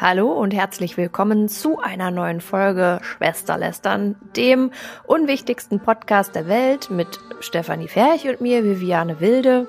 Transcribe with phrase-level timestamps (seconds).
[0.00, 4.70] Hallo und herzlich willkommen zu einer neuen Folge Schwesterlästern, dem
[5.06, 9.66] unwichtigsten Podcast der Welt mit Stefanie Ferch und mir, Viviane Wilde.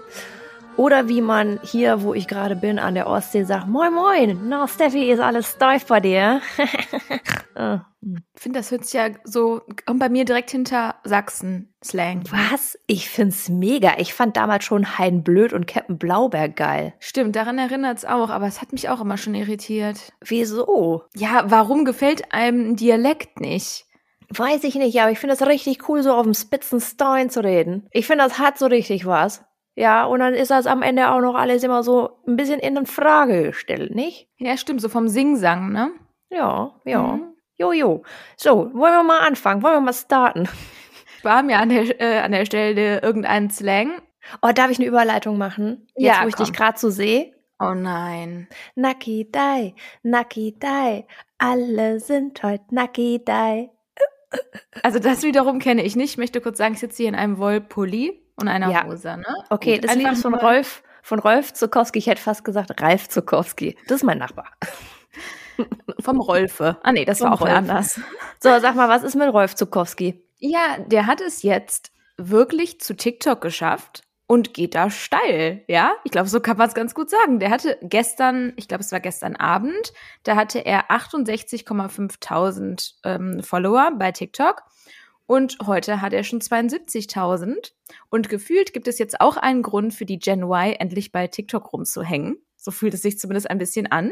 [0.78, 4.68] Oder wie man hier, wo ich gerade bin, an der Ostsee sagt, moin moin, na
[4.68, 6.42] Steffi, ist alles steif bei dir?
[7.54, 7.86] Ah.
[8.02, 12.24] Ich finde, das hört sich ja so, und bei mir direkt hinter Sachsen-Slang.
[12.32, 12.80] Was?
[12.88, 13.96] Ich find's mega.
[13.98, 16.94] Ich fand damals schon Hein Blöd und Captain Blauberg geil.
[17.00, 20.14] Stimmt, daran erinnert's auch, aber es hat mich auch immer schon irritiert.
[20.22, 21.04] Wieso?
[21.14, 23.86] Ja, warum gefällt einem ein Dialekt nicht?
[24.30, 27.44] Weiß ich nicht, aber ich finde es richtig cool, so auf dem spitzen Stein zu
[27.44, 27.88] reden.
[27.92, 29.44] Ich finde, das hat so richtig was.
[29.76, 32.86] Ja, und dann ist das am Ende auch noch alles immer so ein bisschen in
[32.86, 34.28] Frage gestellt, nicht?
[34.38, 35.92] Ja, stimmt, so vom Singsang, ne?
[36.30, 37.02] Ja, ja.
[37.04, 37.34] Mhm.
[37.58, 38.04] Jojo.
[38.38, 39.62] So, wollen wir mal anfangen?
[39.62, 40.50] Wollen wir mal starten?
[41.24, 44.02] War mir an der, äh, an der Stelle irgendein Slang?
[44.42, 45.88] Oh, darf ich eine Überleitung machen?
[45.96, 47.34] Jetzt, ja, wo ich dich gerade so sehe.
[47.60, 48.48] Oh nein.
[48.76, 51.06] Naki Dai, Naki Dai,
[51.38, 53.70] alle sind heute Naki Dai.
[54.82, 56.12] Also das wiederum kenne ich nicht.
[56.12, 58.86] Ich möchte kurz sagen, ich sitze hier in einem Wollpulli und einer ja.
[58.86, 59.36] Hose, ne?
[59.50, 62.00] Okay, Gut, das Lied ist von Rolf, von Rolf Zukowski.
[62.00, 63.78] Ich hätte fast gesagt Ralf Zukowski.
[63.88, 64.52] Das ist mein Nachbar.
[66.00, 66.78] Vom Rolfe.
[66.84, 67.52] Ah nee, das Vom war auch Rolf.
[67.52, 68.00] anders.
[68.40, 70.24] So, sag mal, was ist mit Rolf Zukowski?
[70.40, 75.92] Ja, der hat es jetzt wirklich zu TikTok geschafft und geht da steil, ja?
[76.06, 77.40] Ich glaube, so kann man es ganz gut sagen.
[77.40, 79.92] Der hatte gestern, ich glaube, es war gestern Abend,
[80.24, 84.64] da hatte er 68,5.000 ähm, Follower bei TikTok
[85.32, 87.72] und heute hat er schon 72.000
[88.10, 91.72] und gefühlt gibt es jetzt auch einen Grund für die Gen Y endlich bei TikTok
[91.72, 92.36] rumzuhängen.
[92.58, 94.12] So fühlt es sich zumindest ein bisschen an.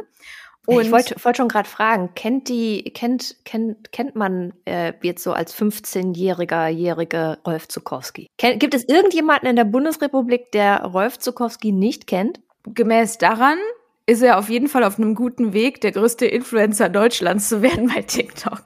[0.66, 5.22] Und ich wollte wollt schon gerade fragen, kennt die, kennt, kennt, kennt man äh, jetzt
[5.22, 8.28] so als 15-jähriger, jährige Rolf Zukowski?
[8.38, 12.40] Ken, gibt es irgendjemanden in der Bundesrepublik, der Rolf Zukowski nicht kennt?
[12.64, 13.58] Gemäß daran
[14.10, 17.92] ist er auf jeden Fall auf einem guten Weg, der größte Influencer Deutschlands zu werden
[17.94, 18.64] bei TikTok.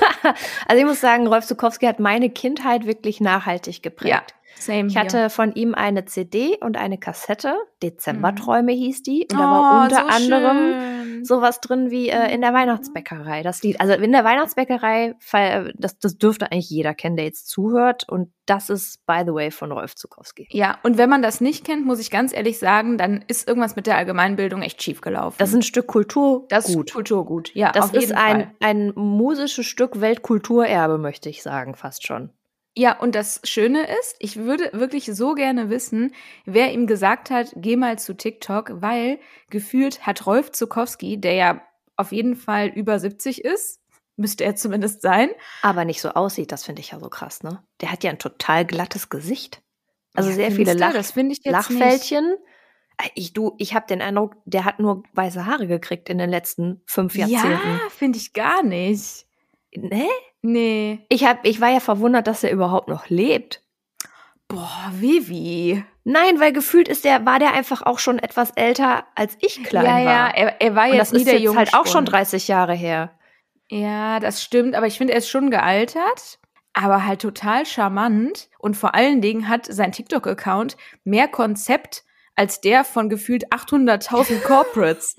[0.66, 4.08] also ich muss sagen, Rolf Zukowski hat meine Kindheit wirklich nachhaltig geprägt.
[4.10, 4.37] Ja.
[4.60, 5.30] Same ich hatte hier.
[5.30, 7.54] von ihm eine CD und eine Kassette.
[7.82, 8.78] Dezemberträume mhm.
[8.78, 9.28] hieß die.
[9.30, 11.24] Und da war oh, unter so anderem schön.
[11.24, 13.42] sowas drin wie äh, in der Weihnachtsbäckerei.
[13.42, 13.80] Das Lied.
[13.80, 15.14] Also in der Weihnachtsbäckerei,
[15.76, 18.08] das, das dürfte eigentlich jeder kennen, der jetzt zuhört.
[18.08, 20.48] Und das ist, by the way, von Rolf Zukowski.
[20.50, 23.76] Ja, und wenn man das nicht kennt, muss ich ganz ehrlich sagen, dann ist irgendwas
[23.76, 25.36] mit der Allgemeinbildung echt schief gelaufen.
[25.38, 26.46] Das ist ein Stück Kultur.
[26.48, 27.70] Das ist Kulturgut, ja.
[27.72, 32.30] Das ist ein, ein musisches Stück Weltkulturerbe, möchte ich sagen, fast schon.
[32.78, 37.48] Ja, und das Schöne ist, ich würde wirklich so gerne wissen, wer ihm gesagt hat,
[37.56, 39.18] geh mal zu TikTok, weil
[39.50, 41.62] gefühlt hat Rolf Zukowski, der ja
[41.96, 43.80] auf jeden Fall über 70 ist,
[44.14, 45.30] müsste er zumindest sein.
[45.62, 47.64] Aber nicht so aussieht, das finde ich ja so krass, ne?
[47.80, 49.60] Der hat ja ein total glattes Gesicht.
[50.14, 52.26] Also ja, sehr viele Lach das ich Lachfältchen.
[52.26, 52.40] Nicht.
[52.98, 56.30] Äh, ich, du, ich habe den Eindruck, der hat nur weiße Haare gekriegt in den
[56.30, 57.68] letzten fünf Jahrzehnten.
[57.68, 59.26] Ja, finde ich gar nicht.
[59.74, 60.08] Ne?
[60.42, 61.04] Nee.
[61.08, 63.62] Ich, hab, ich war ja verwundert, dass er überhaupt noch lebt.
[64.48, 65.84] Boah, Vivi.
[66.04, 69.84] Nein, weil gefühlt ist der, war der einfach auch schon etwas älter, als ich klein
[69.84, 70.00] ja, war.
[70.00, 72.48] Ja, er, er war jetzt Und das nie ist der jetzt halt auch schon 30
[72.48, 73.10] Jahre her.
[73.70, 76.38] Ja, das stimmt, aber ich finde, er ist schon gealtert,
[76.72, 78.48] aber halt total charmant.
[78.58, 82.04] Und vor allen Dingen hat sein TikTok-Account mehr Konzept
[82.34, 85.14] als der von gefühlt 800.000 Corporates.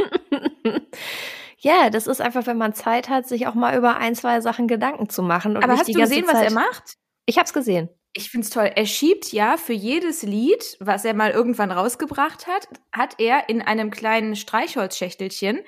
[1.61, 4.67] Ja, das ist einfach, wenn man Zeit hat, sich auch mal über ein, zwei Sachen
[4.67, 5.57] Gedanken zu machen.
[5.57, 6.95] Aber hast du gesehen, Zeit was er macht?
[7.25, 7.89] Ich hab's gesehen.
[8.13, 8.71] Ich find's toll.
[8.75, 13.61] Er schiebt ja für jedes Lied, was er mal irgendwann rausgebracht hat, hat er in
[13.61, 15.59] einem kleinen Streichholzschächtelchen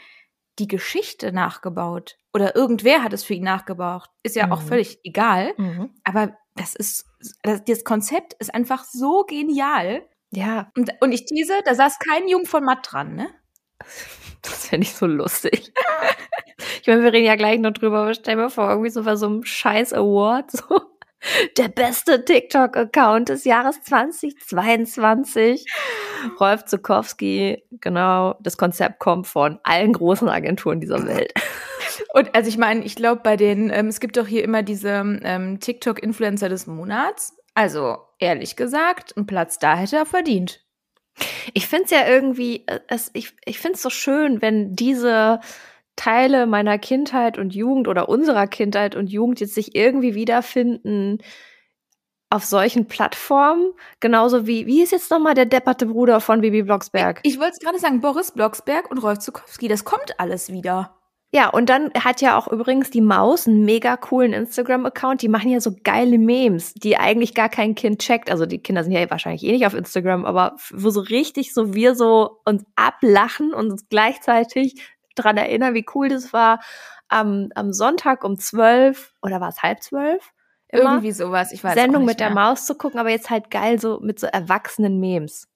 [0.60, 2.18] die Geschichte nachgebaut.
[2.34, 4.10] Oder irgendwer hat es für ihn nachgebaut.
[4.24, 4.54] Ist ja mhm.
[4.54, 5.54] auch völlig egal.
[5.58, 5.94] Mhm.
[6.04, 7.06] Aber das ist,
[7.44, 10.08] das, das Konzept ist einfach so genial.
[10.32, 10.72] Ja.
[10.76, 13.30] Und, und ich tease, da saß kein Jung von Matt dran, ne?
[14.42, 15.72] Das fände ich so lustig.
[16.82, 19.16] ich meine, wir reden ja gleich noch drüber, aber stell mir vor, irgendwie so bei
[19.16, 20.82] so einem scheiß Award, so
[21.58, 25.66] der beste TikTok-Account des Jahres 2022.
[26.40, 31.34] Rolf Zukowski, genau, das Konzept kommt von allen großen Agenturen dieser Welt.
[32.14, 35.20] Und also ich meine, ich glaube bei den, ähm, es gibt doch hier immer diese
[35.24, 37.38] ähm, TikTok-Influencer des Monats.
[37.54, 40.64] Also ehrlich gesagt, einen Platz da hätte er verdient.
[41.54, 45.40] Ich finde es ja irgendwie, äh, es, ich, ich finde es so schön, wenn diese
[45.96, 51.20] Teile meiner Kindheit und Jugend oder unserer Kindheit und Jugend jetzt sich irgendwie wiederfinden
[52.30, 53.74] auf solchen Plattformen.
[54.00, 57.20] Genauso wie, wie ist jetzt nochmal der depperte Bruder von Bibi Blocksberg?
[57.24, 61.01] Ich, ich wollte es gerade sagen, Boris Blocksberg und Rolf Zukowski, das kommt alles wieder.
[61.34, 65.22] Ja, und dann hat ja auch übrigens die Maus einen mega coolen Instagram-Account.
[65.22, 68.30] Die machen ja so geile Memes, die eigentlich gar kein Kind checkt.
[68.30, 71.74] Also die Kinder sind ja wahrscheinlich eh nicht auf Instagram, aber wo so richtig so
[71.74, 74.76] wir so uns ablachen und uns gleichzeitig
[75.16, 76.60] dran erinnern, wie cool das war.
[77.08, 80.34] Am, am Sonntag um zwölf oder war es halb zwölf?
[80.68, 82.28] Immer Irgendwie sowas, ich weiß Sendung mit mehr.
[82.28, 85.48] der Maus zu gucken, aber jetzt halt geil so mit so erwachsenen Memes.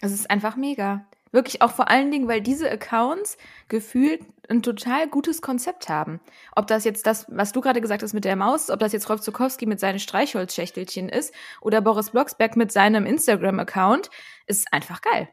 [0.00, 1.06] Es ist einfach mega.
[1.34, 3.36] Wirklich auch vor allen Dingen, weil diese Accounts
[3.66, 6.20] gefühlt ein total gutes Konzept haben.
[6.54, 9.10] Ob das jetzt das, was du gerade gesagt hast mit der Maus, ob das jetzt
[9.10, 14.10] Rolf Zukowski mit seinen Streichholzschächtelchen ist oder Boris Blocksberg mit seinem Instagram-Account,
[14.46, 15.28] ist einfach geil.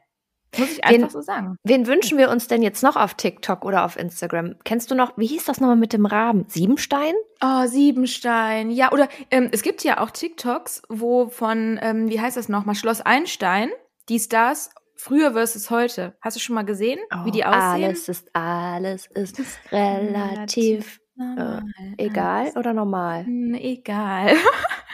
[0.58, 1.56] Muss ich einfach wen, so sagen.
[1.62, 4.56] Wen wünschen wir uns denn jetzt noch auf TikTok oder auf Instagram?
[4.64, 6.46] Kennst du noch, wie hieß das nochmal mit dem Raben?
[6.48, 7.14] Siebenstein?
[7.40, 8.72] Oh, Siebenstein.
[8.72, 12.74] Ja, oder ähm, es gibt ja auch TikToks, wo von, ähm, wie heißt das nochmal,
[12.74, 13.70] Schloss Einstein,
[14.08, 16.16] die Stars früher versus heute.
[16.20, 17.84] Hast du schon mal gesehen, oh, wie die aussehen?
[17.84, 19.38] Alles ist, alles ist,
[19.70, 21.60] relativ, äh,
[21.98, 23.26] egal oder normal?
[23.54, 24.34] Egal.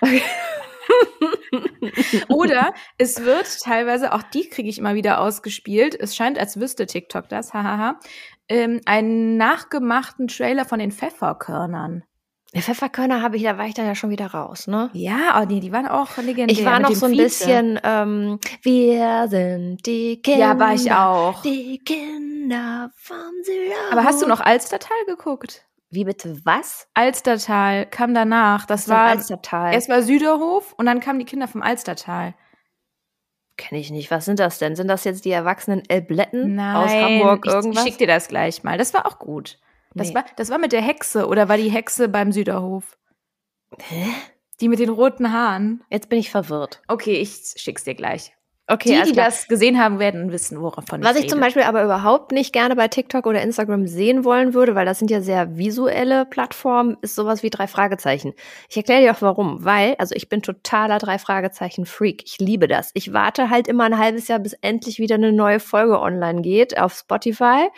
[2.29, 6.87] Oder es wird teilweise, auch die kriege ich immer wieder ausgespielt, es scheint, als wüsste
[6.87, 7.99] TikTok das, hahaha,
[8.49, 12.05] ähm, einen nachgemachten Trailer von den Pfefferkörnern.
[12.55, 14.89] Der Pfefferkörner habe ich, da war ich dann ja schon wieder raus, ne?
[14.95, 16.49] Ja, oh nee, die waren auch legendär.
[16.49, 17.23] Ich war noch so ein Vize.
[17.23, 20.41] bisschen, ähm, wir sind die Kinder.
[20.41, 21.43] Ja, war ich auch.
[21.43, 23.93] Die Kinder vom Süden.
[23.93, 25.67] Aber hast du noch Alstertal geguckt?
[25.91, 26.89] Wie bitte was?
[26.95, 28.65] Alstertal kam danach.
[28.65, 29.75] Das was war Alstertal.
[29.75, 32.35] Erst war Süderhof und dann kamen die Kinder vom Alstertal.
[33.59, 34.11] Kenne ich nicht.
[34.11, 34.75] Was sind das denn?
[34.75, 37.85] Sind das jetzt die erwachsenen Elbletten aus Hamburg irgendwas?
[37.85, 38.79] Ich schick dir das gleich mal.
[38.79, 39.59] Das war auch gut.
[39.99, 40.15] Das, nee.
[40.15, 42.97] war, das war mit der Hexe oder war die Hexe beim Süderhof?
[43.79, 44.07] Hä?
[44.61, 45.85] Die mit den roten Haaren.
[45.91, 46.83] Jetzt bin ich verwirrt.
[46.89, 48.33] Okay, ich schick's dir gleich.
[48.71, 51.83] Okay, die, die das gesehen haben, werden wissen, woran Was ich, ich zum Beispiel aber
[51.83, 55.57] überhaupt nicht gerne bei TikTok oder Instagram sehen wollen würde, weil das sind ja sehr
[55.57, 58.35] visuelle Plattformen, ist sowas wie drei Fragezeichen.
[58.69, 59.65] Ich erkläre dir auch warum.
[59.65, 62.25] Weil, also ich bin totaler drei Fragezeichen Freak.
[62.27, 62.91] Ich liebe das.
[62.93, 66.79] Ich warte halt immer ein halbes Jahr, bis endlich wieder eine neue Folge online geht
[66.79, 67.69] auf Spotify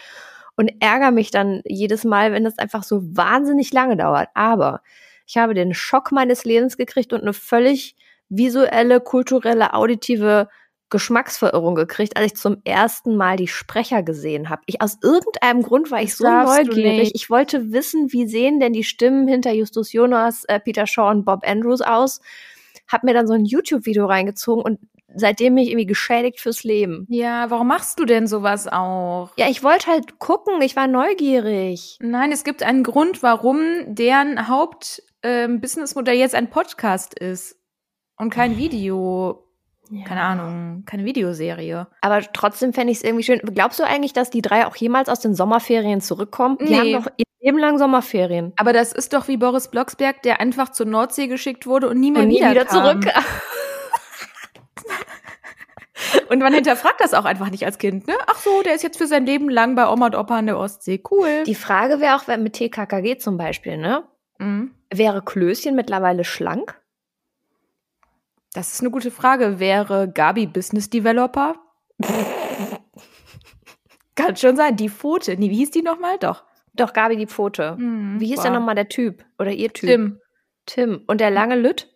[0.57, 4.29] und ärgere mich dann jedes Mal, wenn das einfach so wahnsinnig lange dauert.
[4.35, 4.83] Aber
[5.27, 7.97] ich habe den Schock meines Lebens gekriegt und eine völlig
[8.29, 10.49] visuelle, kulturelle, auditive
[10.91, 14.63] Geschmacksverirrung gekriegt, als ich zum ersten Mal die Sprecher gesehen habe.
[14.67, 17.13] Ich aus irgendeinem Grund war ich so neugierig.
[17.15, 21.25] Ich wollte wissen, wie sehen denn die Stimmen hinter Justus Jonas, äh, Peter Shaw und
[21.25, 22.21] Bob Andrews aus.
[22.89, 24.81] Hab mir dann so ein YouTube-Video reingezogen und
[25.21, 27.07] seitdem bin ich irgendwie geschädigt fürs Leben.
[27.09, 29.31] Ja, warum machst du denn sowas auch?
[29.37, 31.99] Ja, ich wollte halt gucken, ich war neugierig.
[32.01, 37.57] Nein, es gibt einen Grund, warum deren Hauptbusinessmodell ähm, jetzt ein Podcast ist
[38.17, 39.45] und kein Video
[39.91, 40.05] ja.
[40.05, 41.87] keine Ahnung, keine Videoserie.
[42.01, 43.41] Aber trotzdem fände ich es irgendwie schön.
[43.41, 46.59] Glaubst du eigentlich, dass die drei auch jemals aus den Sommerferien zurückkommen?
[46.61, 46.77] Die nee.
[46.77, 48.53] haben doch ihr Leben lang Sommerferien.
[48.57, 52.11] Aber das ist doch wie Boris Blocksberg, der einfach zur Nordsee geschickt wurde und nie
[52.11, 53.07] mehr und nie wieder, wieder zurück.
[56.29, 58.15] und man hinterfragt das auch einfach nicht als Kind, ne?
[58.27, 60.59] Ach so, der ist jetzt für sein Leben lang bei Oma und Opa an der
[60.59, 61.03] Ostsee.
[61.11, 61.45] Cool.
[61.45, 64.05] Die Frage wäre auch, wenn mit TKKG zum Beispiel, ne?
[64.39, 64.75] Mhm.
[64.93, 66.81] Wäre Klößchen mittlerweile schlank?
[68.53, 69.61] Das ist eine gute Frage.
[69.61, 71.55] Wäre Gabi Business Developer?
[74.17, 74.77] Kann schon sein.
[74.77, 75.37] Die Pfote.
[75.37, 76.19] Nee, wie hieß die nochmal?
[76.19, 76.45] Doch.
[76.75, 77.77] Doch, Gabi die Pfote.
[77.79, 79.25] Mhm, wie hieß denn nochmal der Typ?
[79.39, 79.89] Oder ihr Typ?
[79.89, 80.21] Tim.
[80.67, 81.03] Tim.
[81.07, 81.89] Und der lange Lütt?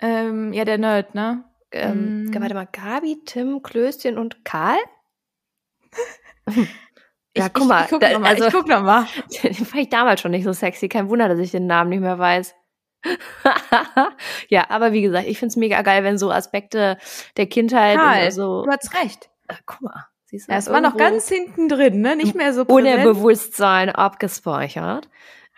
[0.00, 1.44] Ähm, ja, der Nerd, ne?
[1.72, 2.40] Ähm, mhm.
[2.40, 4.78] Warte mal, Gabi, Tim, Klößchen und Karl?
[7.36, 7.80] ja, ich, guck mal.
[7.80, 9.06] Ich, ich guck da, noch Also, ich guck noch mal.
[9.42, 10.88] Den fand ich damals schon nicht so sexy.
[10.88, 12.54] Kein Wunder, dass ich den Namen nicht mehr weiß.
[14.48, 16.98] ja, aber wie gesagt, ich find's mega geil, wenn so Aspekte
[17.36, 18.64] der Kindheit Karl, so.
[18.64, 19.30] Du hast recht.
[19.48, 20.06] Ach, guck mal.
[20.26, 22.14] Siehst du, ja, es war noch ganz hinten drin, ne?
[22.14, 22.86] Nicht mehr so präsent.
[22.86, 25.08] Ohne Bewusstsein abgespeichert.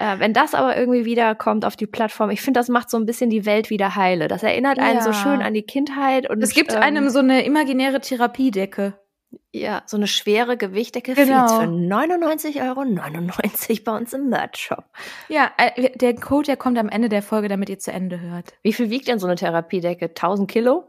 [0.02, 3.06] Äh, wenn das aber irgendwie wiederkommt auf die Plattform, ich finde, das macht so ein
[3.06, 4.26] bisschen die Welt wieder heile.
[4.26, 5.02] Das erinnert einen ja.
[5.02, 8.94] so schön an die Kindheit und es gibt ähm, einem so eine imaginäre Therapiedecke.
[9.52, 11.46] Ja, so eine schwere Gewichtdecke genau.
[11.46, 14.84] für 99,99 Euro bei uns im Merch-Shop.
[15.28, 18.54] Ja, äh, der Code, der kommt am Ende der Folge, damit ihr zu Ende hört.
[18.62, 20.06] Wie viel wiegt denn so eine Therapiedecke?
[20.06, 20.84] 1000 Kilo?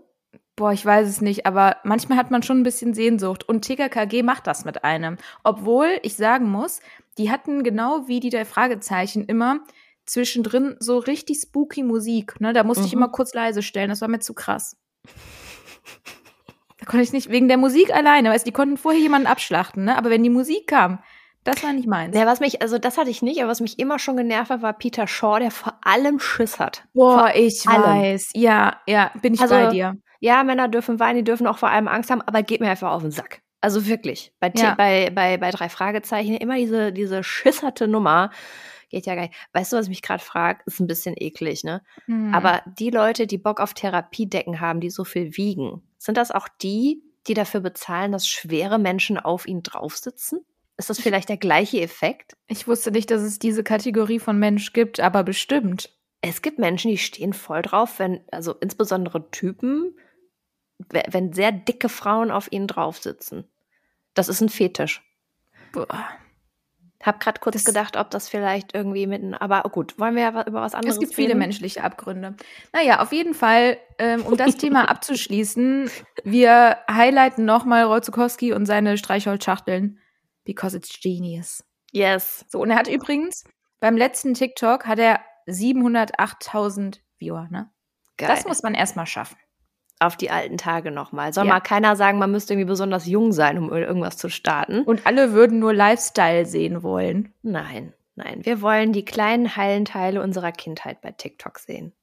[0.55, 3.48] Boah, ich weiß es nicht, aber manchmal hat man schon ein bisschen Sehnsucht.
[3.48, 5.17] Und TKKG macht das mit einem.
[5.43, 6.79] Obwohl ich sagen muss,
[7.17, 9.62] die hatten genau wie die der Fragezeichen immer
[10.05, 12.39] zwischendrin so richtig spooky Musik.
[12.39, 12.53] Ne?
[12.53, 12.88] Da musste mhm.
[12.88, 14.77] ich immer kurz leise stellen, das war mir zu krass.
[16.79, 19.98] Da konnte ich nicht, wegen der Musik alleine, weißt die konnten vorher jemanden abschlachten, ne?
[19.98, 21.00] Aber wenn die Musik kam,
[21.46, 22.15] das war nicht meins.
[22.15, 24.62] Ja, was mich, also das hatte ich nicht, aber was mich immer schon genervt hat,
[24.62, 26.86] war Peter Shaw, der vor allem Schiss hat.
[26.93, 27.84] Boah, vor ich allem.
[27.84, 28.32] weiß.
[28.34, 29.96] Ja, ja, bin ich also, bei dir.
[30.20, 32.91] Ja, Männer dürfen weinen, die dürfen auch vor allem Angst haben, aber geht mir einfach
[32.91, 33.41] auf den Sack.
[33.63, 34.34] Also wirklich.
[34.41, 34.75] Bei, ja.
[34.75, 38.29] bei, bei, bei drei Fragezeichen immer diese, diese schisserte Nummer.
[38.89, 39.34] Geht ja nicht.
[39.53, 40.62] Weißt du, was ich mich gerade frage?
[40.65, 41.82] Ist ein bisschen eklig, ne?
[42.05, 42.34] Mhm.
[42.36, 46.50] Aber die Leute, die Bock auf Therapiedecken haben, die so viel wiegen, sind das auch
[46.62, 50.41] die, die dafür bezahlen, dass schwere Menschen auf ihnen draufsitzen?
[50.75, 52.36] Ist das vielleicht der gleiche Effekt?
[52.48, 55.89] Ich wusste nicht, dass es diese Kategorie von Mensch gibt, aber bestimmt.
[56.20, 59.96] Es gibt Menschen, die stehen voll drauf, wenn, also insbesondere Typen,
[60.89, 63.46] wenn sehr dicke Frauen auf ihnen drauf sitzen.
[64.13, 65.01] Das ist ein Fetisch.
[65.72, 66.10] Boah.
[67.01, 69.34] Hab gerade kurz das gedacht, ob das vielleicht irgendwie mitten.
[69.34, 71.15] Aber gut, wollen wir ja über was anderes Es gibt reden?
[71.15, 72.36] viele menschliche Abgründe.
[72.72, 75.89] Naja, auf jeden Fall, ähm, um das Thema abzuschließen,
[76.24, 80.00] wir highlighten nochmal Rolzukowski und seine Streichholzschachteln.
[80.46, 81.65] Because it's genius.
[81.91, 82.46] Yes.
[82.48, 83.43] So, und er hat übrigens
[83.82, 87.70] beim letzten TikTok hat er 708.000 Viewer, ne?
[88.15, 88.29] Geil.
[88.29, 89.38] Das muss man erstmal schaffen
[90.00, 91.34] auf die alten Tage nochmal.
[91.34, 91.54] Soll ja.
[91.54, 94.84] mal keiner sagen, man müsste irgendwie besonders jung sein, um irgendwas zu starten.
[94.84, 97.34] Und alle würden nur Lifestyle sehen wollen.
[97.42, 98.42] Nein, nein.
[98.44, 101.94] Wir wollen die kleinen heilen Teile unserer Kindheit bei TikTok sehen.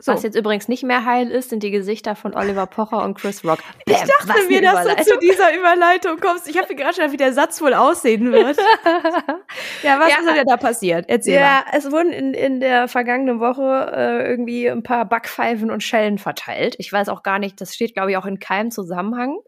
[0.00, 0.12] So.
[0.12, 3.44] Was jetzt übrigens nicht mehr heil ist, sind die Gesichter von Oliver Pocher und Chris
[3.44, 3.60] Rock.
[3.86, 6.48] Bam, ich dachte mir, dass du zu dieser Überleitung kommst.
[6.48, 8.56] Ich habe mir gerade schon, wie der Satz wohl aussehen wird.
[9.84, 11.04] ja, was ja, ist denn da passiert?
[11.08, 11.78] Erzähl ja, mal.
[11.78, 16.74] Es wurden in, in der vergangenen Woche äh, irgendwie ein paar Backpfeifen und Schellen verteilt.
[16.78, 19.38] Ich weiß auch gar nicht, das steht, glaube ich, auch in keinem Zusammenhang.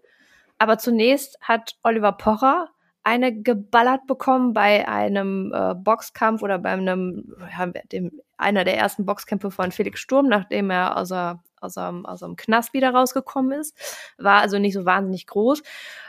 [0.58, 2.68] Aber zunächst hat Oliver Pocher
[3.02, 9.06] eine geballert bekommen bei einem äh, Boxkampf oder bei einem, ja, dem, einer der ersten
[9.06, 13.58] Boxkämpfe von Felix Sturm, nachdem er aus, der, aus, dem, aus dem Knast wieder rausgekommen
[13.58, 13.76] ist.
[14.18, 15.62] War also nicht so wahnsinnig groß.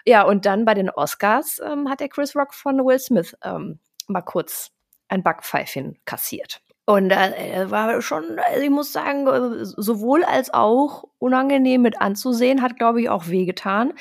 [0.06, 3.80] Ja, und dann bei den Oscars ähm, hat der Chris Rock von Will Smith ähm,
[4.08, 4.72] mal kurz
[5.10, 6.62] ein Backpfeifchen kassiert.
[6.86, 12.62] Und äh, war schon, also ich muss sagen, äh, sowohl als auch unangenehm mit anzusehen,
[12.62, 13.94] hat, glaube ich, auch wehgetan.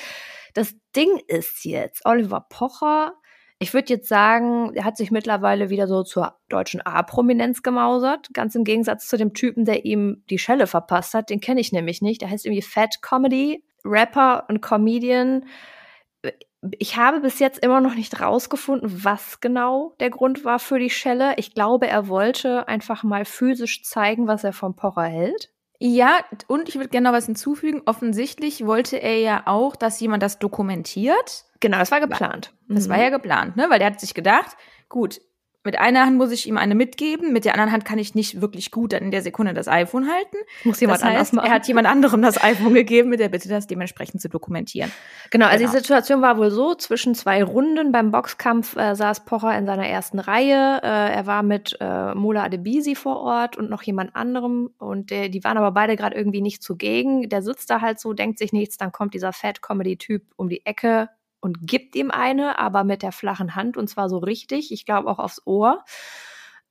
[0.54, 3.14] Das Ding ist jetzt, Oliver Pocher,
[3.59, 8.29] ich würde jetzt sagen, er hat sich mittlerweile wieder so zur deutschen A-Prominenz gemausert.
[8.35, 11.31] Ganz im Gegensatz zu dem Typen, der ihm die Schelle verpasst hat.
[11.31, 12.21] Den kenne ich nämlich nicht.
[12.21, 15.47] Der heißt irgendwie Fat Comedy, Rapper und Comedian.
[16.79, 20.91] Ich habe bis jetzt immer noch nicht rausgefunden, was genau der Grund war für die
[20.91, 21.35] Schelle.
[21.39, 25.51] Ich glaube, er wollte einfach mal physisch zeigen, was er vom Pocher hält.
[25.78, 27.83] Ja, und ich würde gerne noch was hinzufügen.
[27.87, 31.45] Offensichtlich wollte er ja auch, dass jemand das dokumentiert.
[31.61, 32.54] Genau, das war geplant.
[32.68, 32.92] Das mhm.
[32.92, 33.66] war ja geplant, ne?
[33.68, 34.56] Weil der hat sich gedacht,
[34.88, 35.21] gut,
[35.67, 38.41] mit einer Hand muss ich ihm eine mitgeben, mit der anderen Hand kann ich nicht
[38.41, 40.37] wirklich gut dann in der Sekunde das iPhone halten.
[40.63, 41.47] Muss jemand das heißt, anders machen.
[41.49, 44.93] Er hat jemand anderem das iPhone gegeben mit der Bitte, das dementsprechend zu dokumentieren.
[45.31, 45.73] Genau, also genau.
[45.73, 49.89] die Situation war wohl so, zwischen zwei Runden beim Boxkampf äh, saß Pocher in seiner
[49.89, 50.81] ersten Reihe.
[50.83, 55.29] Äh, er war mit äh, Mola Adebisi vor Ort und noch jemand anderem und der,
[55.29, 57.29] die waren aber beide gerade irgendwie nicht zugegen.
[57.29, 61.09] Der sitzt da halt so, denkt sich nichts, dann kommt dieser Fat-Comedy-Typ um die Ecke,
[61.47, 65.09] und gibt ihm eine, aber mit der flachen Hand und zwar so richtig, ich glaube
[65.09, 65.85] auch aufs Ohr.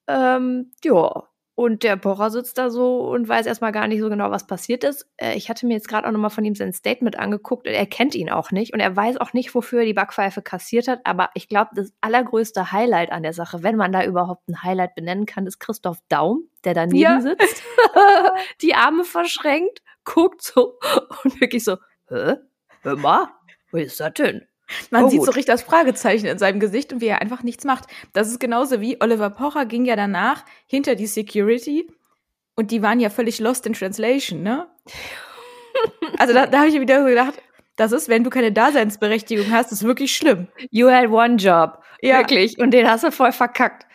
[0.08, 1.24] Ähm, ja,
[1.58, 4.84] und der Pocher sitzt da so und weiß erstmal gar nicht so genau, was passiert
[4.84, 5.10] ist.
[5.15, 7.86] Äh, ich hatte mir jetzt gerade auch nochmal von ihm sein Statement angeguckt und er
[7.86, 11.00] kennt ihn auch nicht und er weiß auch nicht, wofür er die Backpfeife kassiert hat.
[11.05, 14.96] Aber ich glaube, das allergrößte Highlight an der Sache, wenn man da überhaupt ein Highlight
[14.96, 17.22] benennen kann, ist Christoph Daum, der daneben ja.
[17.22, 17.63] sitzt,
[18.62, 20.77] die Arme verschränkt, guckt so
[21.24, 21.77] und wirklich so,
[22.10, 22.36] hä?
[22.82, 23.29] Hör mal,
[23.72, 24.46] was ist das denn?
[24.89, 27.65] Man oh, sieht so richtig das Fragezeichen in seinem Gesicht und wie er einfach nichts
[27.65, 27.86] macht.
[28.13, 31.88] Das ist genauso wie Oliver Pocher ging ja danach hinter die Security
[32.55, 34.67] und die waren ja völlig lost in translation, ne?
[36.17, 37.34] Also da, da habe ich wieder so gedacht,
[37.75, 40.48] das ist, wenn du keine Daseinsberechtigung hast, ist wirklich schlimm.
[40.72, 41.82] You had one job.
[42.01, 42.20] Ja.
[42.20, 42.60] Wirklich.
[42.60, 43.86] Und den hast du voll verkackt.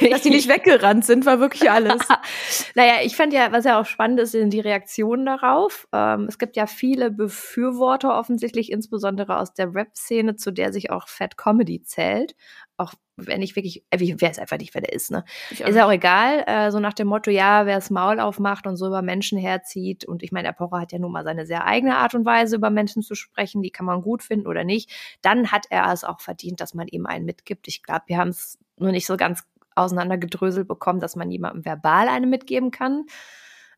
[0.00, 2.00] Dass die nicht weggerannt sind, war wirklich alles.
[2.74, 5.86] naja, ich fand ja, was ja auch spannend ist, sind die Reaktionen darauf.
[5.92, 11.08] Ähm, es gibt ja viele Befürworter offensichtlich, insbesondere aus der Rap-Szene, zu der sich auch
[11.08, 12.34] Fat Comedy zählt
[12.78, 15.24] auch wenn ich wirklich, äh, ich weiß einfach nicht, wer der ist, ne?
[15.50, 18.76] Ist ja auch egal, äh, so nach dem Motto, ja, wer das Maul aufmacht und
[18.76, 20.04] so über Menschen herzieht.
[20.04, 22.56] Und ich meine, der Pocher hat ja nun mal seine sehr eigene Art und Weise,
[22.56, 24.90] über Menschen zu sprechen, die kann man gut finden oder nicht.
[25.20, 27.66] Dann hat er es auch verdient, dass man ihm einen mitgibt.
[27.68, 29.44] Ich glaube, wir haben es nur nicht so ganz
[29.74, 33.06] auseinandergedröselt bekommen, dass man jemandem verbal eine mitgeben kann.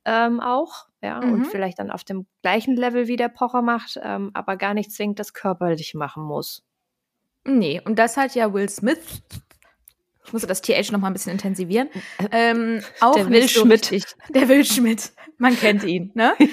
[0.06, 1.32] Ähm, auch, ja, mhm.
[1.32, 4.92] und vielleicht dann auf dem gleichen Level wie der Pocher macht, ähm, aber gar nicht
[4.92, 6.64] zwingend das körperlich machen muss.
[7.44, 9.22] Nee, und das hat ja Will Smith,
[10.24, 11.88] ich musste das TH noch mal ein bisschen intensivieren,
[12.32, 13.84] ähm, auch der Will Schmidt.
[13.86, 16.34] So der Will Schmidt, man kennt ihn, ne?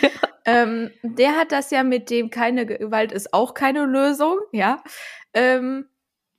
[0.47, 0.63] Ja.
[0.63, 4.81] Ähm, der hat das ja mit dem keine Gewalt ist auch keine Lösung, ja,
[5.33, 5.89] ähm,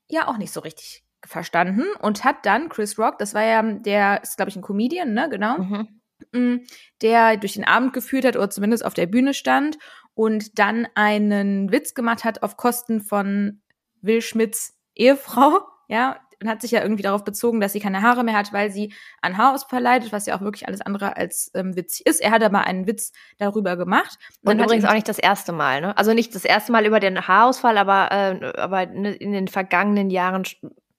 [0.08, 4.22] ja auch nicht so richtig verstanden und hat dann Chris Rock, das war ja, der
[4.22, 5.88] ist glaube ich ein Comedian, ne, genau, mhm.
[6.32, 6.56] Mm,
[7.02, 9.78] der durch den Abend geführt hat oder zumindest auf der Bühne stand
[10.14, 13.60] und dann einen Witz gemacht hat auf Kosten von
[14.02, 18.22] Will Schmidts Ehefrau, ja, und hat sich ja irgendwie darauf bezogen, dass sie keine Haare
[18.22, 21.74] mehr hat, weil sie an Haarausfall leidet, was ja auch wirklich alles andere als ähm,
[21.74, 22.20] witzig ist.
[22.20, 24.18] Er hat aber einen Witz darüber gemacht.
[24.44, 25.96] Und, und übrigens auch nicht das erste Mal, ne?
[25.98, 30.44] Also nicht das erste Mal über den Haarausfall, aber, äh, aber in den vergangenen Jahren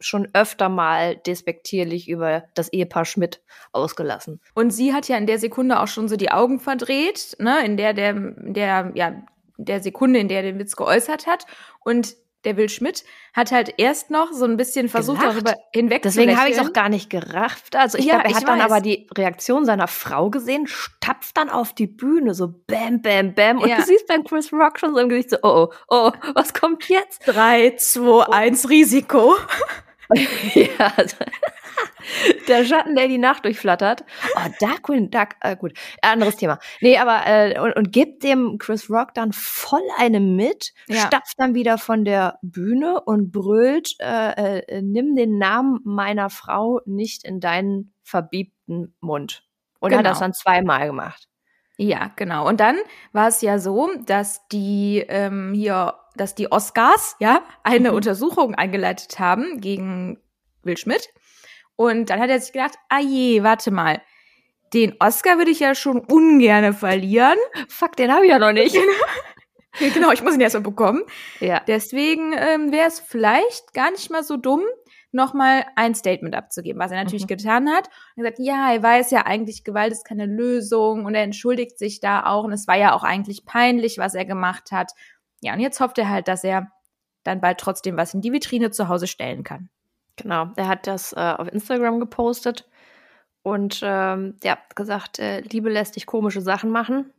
[0.01, 3.41] schon öfter mal despektierlich über das Ehepaar Schmidt
[3.71, 4.41] ausgelassen.
[4.53, 7.75] Und sie hat ja in der Sekunde auch schon so die Augen verdreht, ne, in
[7.77, 9.21] der der der ja
[9.57, 11.45] der Sekunde, in der er den Witz geäußert hat
[11.81, 12.15] und
[12.45, 13.03] der Will Schmidt
[13.33, 15.35] hat halt erst noch so ein bisschen versucht, Gelacht.
[15.35, 17.75] darüber hinweg Deswegen habe ich es auch gar nicht gerafft.
[17.75, 21.49] Also ich ja, glaube, er hat dann aber die Reaktion seiner Frau gesehen, stapft dann
[21.49, 23.59] auf die Bühne, so bam, bam, bam.
[23.59, 23.77] Und ja.
[23.77, 26.87] du siehst beim Chris Rock schon so im Gesicht so, oh, oh, oh, was kommt
[26.89, 27.21] jetzt?
[27.27, 29.35] Drei, zwei, eins, Risiko.
[30.55, 31.17] ja, also,
[32.47, 34.03] der Schatten, der die Nacht durchflattert.
[34.35, 36.59] Oh, Darkwing Duck, äh, gut, anderes Thema.
[36.81, 41.07] Nee, aber äh, und, und gibt dem Chris Rock dann voll eine mit, ja.
[41.07, 46.81] stapft dann wieder von der Bühne und brüllt, äh, äh, nimm den Namen meiner Frau
[46.85, 49.43] nicht in deinen verbiebten Mund.
[49.79, 49.99] Und genau.
[49.99, 50.25] hat das genau.
[50.25, 51.27] dann zweimal gemacht.
[51.77, 52.45] Ja, genau.
[52.45, 52.77] Und dann
[53.13, 57.95] war es ja so, dass die ähm, hier dass die Oscars ja eine mhm.
[57.95, 60.19] Untersuchung eingeleitet haben gegen
[60.63, 61.09] Will Schmidt.
[61.75, 64.01] Und dann hat er sich gedacht, ah je, warte mal.
[64.73, 67.37] Den Oscar würde ich ja schon ungern verlieren.
[67.69, 68.77] Fuck, den habe ich ja noch nicht.
[69.93, 71.03] genau, ich muss ihn erst mal bekommen.
[71.39, 71.61] Ja.
[71.67, 74.61] Deswegen ähm, wäre es vielleicht gar nicht mal so dumm,
[75.11, 77.35] nochmal ein Statement abzugeben, was er natürlich mhm.
[77.37, 77.87] getan hat.
[77.87, 81.79] Er hat gesagt, ja, er weiß ja eigentlich, Gewalt ist keine Lösung und er entschuldigt
[81.79, 84.91] sich da auch und es war ja auch eigentlich peinlich, was er gemacht hat
[85.41, 86.71] ja, und jetzt hofft er halt, dass er
[87.23, 89.69] dann bald trotzdem was in die Vitrine zu Hause stellen kann.
[90.15, 92.67] Genau, er hat das äh, auf Instagram gepostet
[93.41, 97.13] und ähm, ja, gesagt, äh, Liebe lässt dich komische Sachen machen.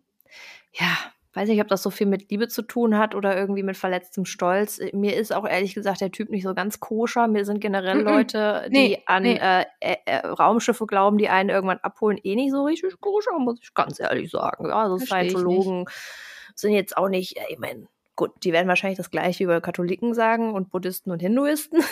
[0.73, 0.97] Ja,
[1.33, 4.25] weiß nicht, ob das so viel mit Liebe zu tun hat oder irgendwie mit verletztem
[4.25, 4.81] Stolz.
[4.93, 7.29] Mir ist auch ehrlich gesagt der Typ nicht so ganz koscher.
[7.29, 8.13] Mir sind generell mm -mm.
[8.13, 9.39] Leute, die nee, an nee.
[9.41, 13.61] Äh, äh, äh, Raumschiffe glauben, die einen irgendwann abholen, eh nicht so richtig koscher, muss
[13.63, 14.69] ich ganz ehrlich sagen.
[14.69, 15.87] Ja, also Scientologen
[16.55, 17.87] sind jetzt auch nicht, ich meine,
[18.21, 21.83] Gut, die werden wahrscheinlich das gleiche über Katholiken sagen und Buddhisten und Hinduisten.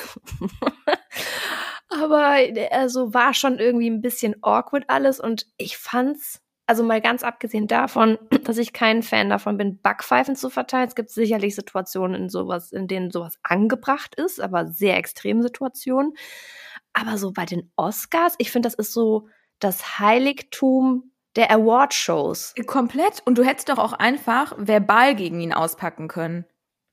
[1.89, 2.37] Aber
[2.71, 7.67] also war schon irgendwie ein bisschen awkward alles und ich fand's, also mal ganz abgesehen
[7.67, 10.89] davon, dass ich kein Fan davon bin, Backpfeifen zu verteilen.
[10.89, 16.13] Es gibt sicherlich Situationen in sowas, in denen sowas angebracht ist, aber sehr extreme Situationen.
[16.93, 19.29] Aber so bei den Oscars, ich finde, das ist so
[19.61, 22.55] das Heiligtum der Award-Shows.
[22.67, 23.23] Komplett.
[23.25, 26.45] Und du hättest doch auch einfach verbal gegen ihn auspacken können.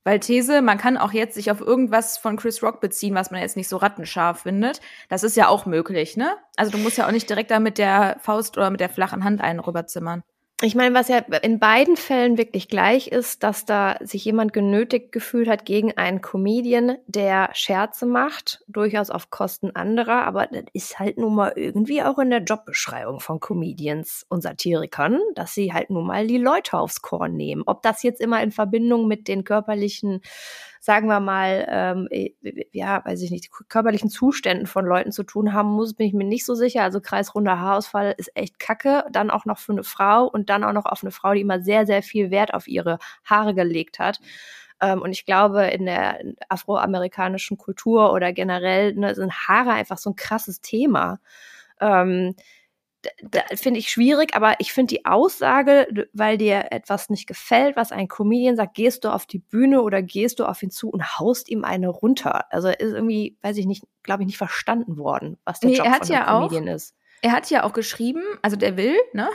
[0.03, 3.41] Weil These, man kann auch jetzt sich auf irgendwas von Chris Rock beziehen, was man
[3.41, 4.79] jetzt nicht so rattenscharf findet.
[5.09, 6.37] Das ist ja auch möglich, ne?
[6.57, 9.23] Also du musst ja auch nicht direkt da mit der Faust oder mit der flachen
[9.23, 10.21] Hand einen rüberzimmern.
[10.61, 15.11] Ich meine, was ja in beiden Fällen wirklich gleich ist, dass da sich jemand genötigt
[15.11, 20.97] gefühlt hat gegen einen Comedian, der Scherze macht, durchaus auf Kosten anderer, aber das ist
[20.97, 25.89] halt nun mal irgendwie auch in der Jobbeschreibung von Comedians und Satirikern, dass sie halt
[25.89, 27.63] nun mal die Leute aufs Korn nehmen.
[27.65, 30.21] Ob das jetzt immer in Verbindung mit den körperlichen
[30.85, 32.07] sagen wir mal, ähm,
[32.71, 36.25] ja, weiß ich nicht, körperlichen Zuständen von Leuten zu tun haben muss, bin ich mir
[36.25, 36.83] nicht so sicher.
[36.83, 39.03] Also kreisrunder Haarausfall ist echt kacke.
[39.11, 41.59] Dann auch noch für eine Frau und dann auch noch auf eine Frau, die immer
[41.59, 44.19] sehr, sehr viel Wert auf ihre Haare gelegt hat.
[44.79, 46.19] Ähm, und ich glaube, in der
[46.49, 51.19] afroamerikanischen Kultur oder generell ne, sind Haare einfach so ein krasses Thema.
[51.81, 52.35] Ähm,
[53.55, 58.07] finde ich schwierig, aber ich finde die Aussage, weil dir etwas nicht gefällt, was ein
[58.07, 61.49] Comedian sagt, gehst du auf die Bühne oder gehst du auf ihn zu und haust
[61.49, 62.51] ihm eine runter.
[62.51, 65.87] Also ist irgendwie, weiß ich nicht, glaube ich, nicht verstanden worden, was der nee, Job
[65.87, 66.95] von ja Comedian auch, ist.
[67.21, 69.29] Er hat ja auch geschrieben, also der will, ne,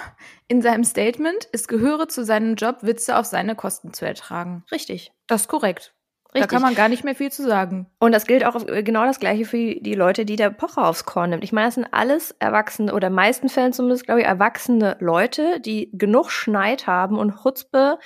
[0.49, 4.65] in seinem Statement, es gehöre zu seinem Job, Witze auf seine Kosten zu ertragen.
[4.71, 5.13] Richtig.
[5.27, 5.95] Das ist korrekt.
[6.33, 6.43] Richtig.
[6.43, 7.87] Da kann man gar nicht mehr viel zu sagen.
[7.99, 11.05] Und das gilt auch äh, genau das Gleiche für die Leute, die der Pocher aufs
[11.05, 11.43] Korn nimmt.
[11.43, 15.59] Ich meine, das sind alles erwachsene oder in meisten Fällen zumindest, glaube ich, erwachsene Leute,
[15.61, 17.99] die genug Schneid haben und Chutzpe,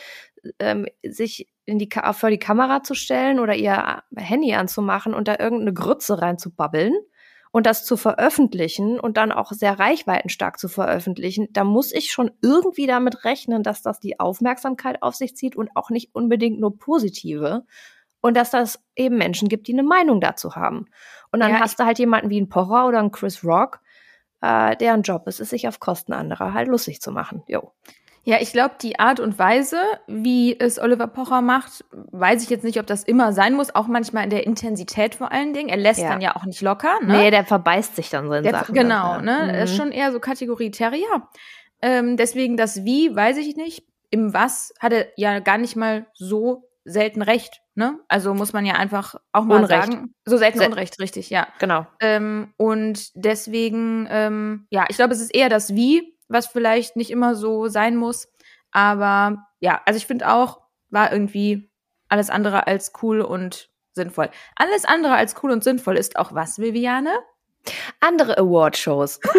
[0.58, 5.36] ähm, sich in die, vor die Kamera zu stellen oder ihr Handy anzumachen und da
[5.38, 6.94] irgendeine Grütze reinzubabbeln
[7.52, 12.30] und das zu veröffentlichen und dann auch sehr reichweitenstark zu veröffentlichen, da muss ich schon
[12.42, 16.78] irgendwie damit rechnen, dass das die Aufmerksamkeit auf sich zieht und auch nicht unbedingt nur
[16.78, 17.64] positive
[18.24, 20.86] und dass das eben Menschen gibt, die eine Meinung dazu haben.
[21.30, 23.80] Und dann ja, hast du halt jemanden wie ein Pocher oder ein Chris Rock,
[24.40, 27.42] äh, deren Job ist es, sich auf Kosten anderer halt lustig zu machen.
[27.48, 27.72] Jo.
[28.22, 32.64] Ja, ich glaube, die Art und Weise, wie es Oliver Pocher macht, weiß ich jetzt
[32.64, 33.74] nicht, ob das immer sein muss.
[33.74, 35.68] Auch manchmal in der Intensität vor allen Dingen.
[35.68, 36.08] Er lässt ja.
[36.08, 37.00] dann ja auch nicht locker.
[37.02, 37.18] Ne?
[37.18, 38.74] Nee, der verbeißt sich dann so in der, Sachen.
[38.74, 39.52] Genau, dann, ne?
[39.52, 39.62] Mhm.
[39.64, 41.28] Ist schon eher so Kategorie Terrier.
[41.82, 43.84] Ähm, deswegen das Wie, weiß ich nicht.
[44.08, 47.60] Im Was hat er ja gar nicht mal so selten recht.
[47.76, 47.98] Ne?
[48.08, 49.90] Also muss man ja einfach auch mal Unrecht.
[49.90, 50.14] sagen.
[50.24, 51.48] So selten Se Unrecht, richtig, ja.
[51.58, 51.86] Genau.
[52.00, 57.10] Ähm, und deswegen, ähm, ja, ich glaube, es ist eher das Wie, was vielleicht nicht
[57.10, 58.28] immer so sein muss.
[58.70, 60.60] Aber ja, also ich finde auch,
[60.90, 61.70] war irgendwie
[62.08, 64.30] alles andere als cool und sinnvoll.
[64.54, 67.12] Alles andere als cool und sinnvoll ist auch was, Viviane?
[68.00, 69.20] Andere Award-Shows.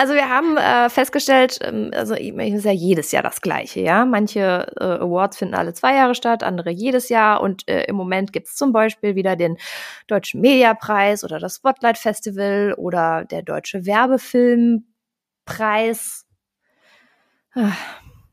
[0.00, 4.04] Also wir haben äh, festgestellt, ähm, also ist ja jedes Jahr das Gleiche, ja.
[4.04, 7.40] Manche äh, Awards finden alle zwei Jahre statt, andere jedes Jahr.
[7.40, 9.58] Und äh, im Moment gibt's zum Beispiel wieder den
[10.06, 16.26] Deutschen Mediapreis oder das Spotlight Festival oder der Deutsche Werbefilmpreis.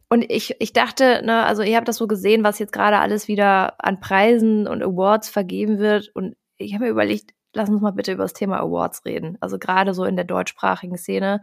[0.07, 3.27] Und ich, ich dachte, ne, also ihr habt das so gesehen, was jetzt gerade alles
[3.27, 6.11] wieder an Preisen und Awards vergeben wird.
[6.13, 9.37] Und ich habe mir überlegt, lass uns mal bitte über das Thema Awards reden.
[9.41, 11.41] Also gerade so in der deutschsprachigen Szene.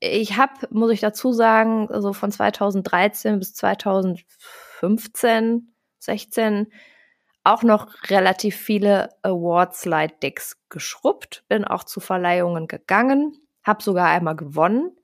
[0.00, 6.72] Ich habe, muss ich dazu sagen, also von 2013 bis 2015, 16
[7.44, 14.96] auch noch relativ viele Award-Slide-Decks geschrubbt, bin auch zu Verleihungen gegangen, habe sogar einmal gewonnen.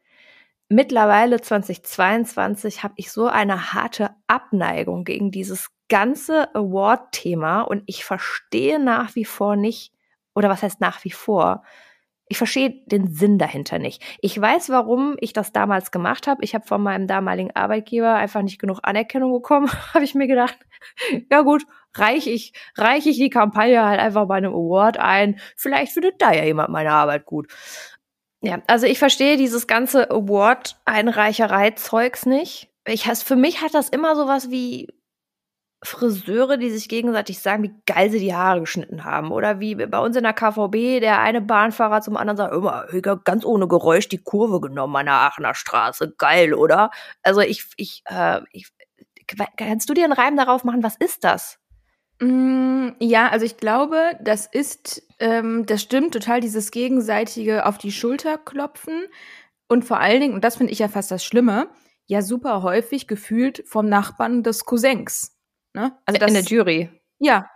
[0.68, 8.78] Mittlerweile 2022 habe ich so eine harte Abneigung gegen dieses ganze Award-Thema und ich verstehe
[8.78, 9.92] nach wie vor nicht,
[10.34, 11.62] oder was heißt nach wie vor?
[12.28, 14.00] Ich verstehe den Sinn dahinter nicht.
[14.20, 16.44] Ich weiß, warum ich das damals gemacht habe.
[16.44, 19.68] Ich habe von meinem damaligen Arbeitgeber einfach nicht genug Anerkennung bekommen.
[19.94, 20.56] habe ich mir gedacht,
[21.28, 25.40] ja gut, reiche ich, reiche ich die Kampagne halt einfach bei einem Award ein.
[25.56, 27.48] Vielleicht findet da ja jemand meine Arbeit gut.
[28.42, 32.68] Ja, also ich verstehe dieses ganze Award-Einreicherei-Zeugs nicht.
[32.86, 34.86] Ich, für mich hat das immer sowas wie
[35.82, 39.30] Friseure, die sich gegenseitig sagen, wie geil sie die Haare geschnitten haben.
[39.32, 42.86] Oder wie bei uns in der KVB, der eine Bahnfahrer zum anderen sagt, immer,
[43.24, 46.14] ganz ohne Geräusch die Kurve genommen an der Aachener Straße.
[46.18, 46.90] Geil, oder?
[47.22, 48.68] Also ich, ich, äh, ich
[49.56, 51.58] kannst du dir einen Reim darauf machen, was ist das?
[52.20, 57.92] Mm, ja, also ich glaube, das ist, ähm, das stimmt total, dieses gegenseitige auf die
[57.92, 59.06] Schulter klopfen.
[59.68, 61.68] Und vor allen Dingen, und das finde ich ja fast das Schlimme,
[62.06, 65.39] ja super häufig gefühlt vom Nachbarn des Cousins.
[65.74, 65.96] Ne?
[66.06, 66.90] Also das, in der Jury.
[67.18, 67.48] Ja,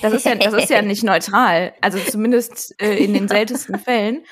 [0.00, 1.74] das ist ja, das ist ja nicht neutral.
[1.80, 4.24] Also zumindest äh, in den seltensten Fällen.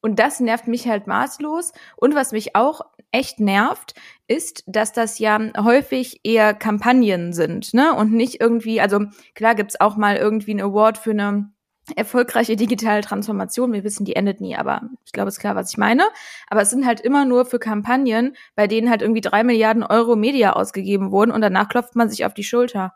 [0.00, 1.72] Und das nervt mich halt maßlos.
[1.96, 3.94] Und was mich auch echt nervt,
[4.28, 7.94] ist, dass das ja häufig eher Kampagnen sind, ne?
[7.94, 9.00] Und nicht irgendwie, also
[9.34, 11.50] klar gibt's auch mal irgendwie einen Award für eine
[11.96, 13.72] erfolgreiche digitale Transformation.
[13.72, 16.04] Wir wissen, die endet nie, aber ich glaube, es ist klar, was ich meine.
[16.48, 20.16] Aber es sind halt immer nur für Kampagnen, bei denen halt irgendwie drei Milliarden Euro
[20.16, 22.94] Media ausgegeben wurden und danach klopft man sich auf die Schulter.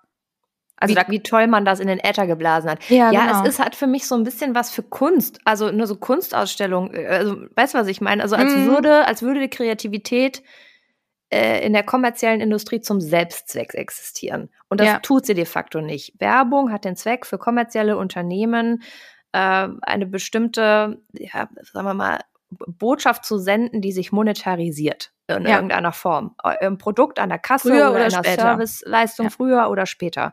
[0.83, 2.91] Also wie, da, wie toll man das in den Äther geblasen hat.
[2.91, 3.43] Ja, ja genau.
[3.43, 5.41] es ist halt für mich so ein bisschen was für Kunst.
[5.45, 6.93] Also nur so Kunstausstellung.
[6.93, 8.23] Äh, also, weißt du, was ich meine?
[8.23, 8.67] Also als mhm.
[8.67, 10.43] würde, als würde die Kreativität
[11.33, 14.51] äh, in der kommerziellen Industrie zum Selbstzweck existieren.
[14.69, 14.99] Und das ja.
[15.01, 16.21] tut sie de facto nicht.
[16.21, 18.83] Werbung hat den Zweck für kommerzielle Unternehmen
[19.33, 25.57] äh, eine bestimmte, ja, sagen wir mal, Botschaft zu senden, die sich monetarisiert in ja.
[25.57, 26.35] irgendeiner Form.
[26.61, 29.31] Im Produkt, an der Kasse früher oder, oder einer Serviceleistung, ja.
[29.31, 30.33] früher oder später.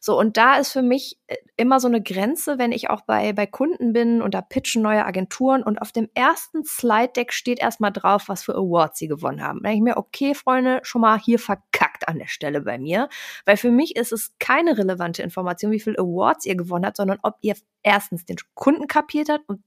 [0.00, 3.32] So, und da ist für mich äh, immer so eine Grenze, wenn ich auch bei,
[3.32, 7.92] bei Kunden bin und da pitchen neue Agenturen und auf dem ersten Slide-Deck steht erstmal
[7.92, 9.60] drauf, was für Awards sie gewonnen haben.
[9.62, 13.08] Da denke ich mir, okay, Freunde, schon mal hier verkackt an der Stelle bei mir.
[13.44, 17.18] Weil für mich ist es keine relevante Information, wie viele Awards ihr gewonnen habt, sondern
[17.22, 19.62] ob ihr erstens den Kunden kapiert habt und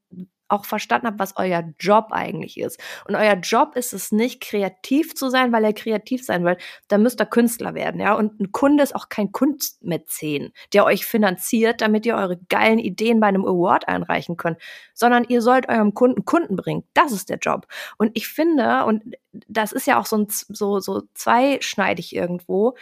[0.50, 2.80] auch verstanden habt, was euer Job eigentlich ist.
[3.08, 6.62] Und euer Job ist es nicht, kreativ zu sein, weil ihr kreativ sein wollt.
[6.88, 8.14] Da müsst ihr Künstler werden, ja.
[8.14, 13.20] Und ein Kunde ist auch kein Kunstmäzen, der euch finanziert, damit ihr eure geilen Ideen
[13.20, 14.58] bei einem Award einreichen könnt,
[14.94, 16.84] sondern ihr sollt eurem Kunden Kunden bringen.
[16.94, 17.68] Das ist der Job.
[17.98, 19.04] Und ich finde, und
[19.48, 22.76] das ist ja auch so, ein, so, so zweischneidig irgendwo,